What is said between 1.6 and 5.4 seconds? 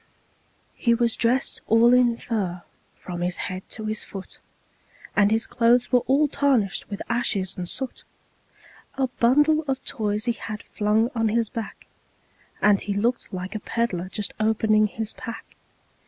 all in fur, from his head to his foot, And